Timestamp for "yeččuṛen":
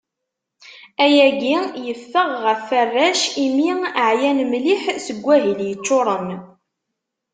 5.69-6.29